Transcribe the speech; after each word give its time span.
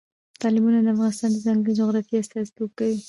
تالابونه 0.41 0.79
د 0.81 0.87
افغانستان 0.95 1.29
د 1.33 1.37
ځانګړې 1.45 1.77
جغرافیې 1.79 2.17
استازیتوب 2.21 2.69
کوي. 2.79 2.97